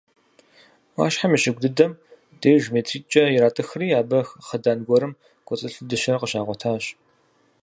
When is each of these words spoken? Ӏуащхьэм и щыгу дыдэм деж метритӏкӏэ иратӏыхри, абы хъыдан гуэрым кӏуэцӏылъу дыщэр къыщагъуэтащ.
Ӏуащхьэм 0.93 1.31
и 1.35 1.39
щыгу 1.41 1.61
дыдэм 1.63 1.91
деж 2.41 2.63
метритӏкӏэ 2.73 3.23
иратӏыхри, 3.35 3.87
абы 3.99 4.19
хъыдан 4.45 4.79
гуэрым 4.87 5.13
кӏуэцӏылъу 5.47 5.87
дыщэр 5.89 6.19
къыщагъуэтащ. 6.21 6.83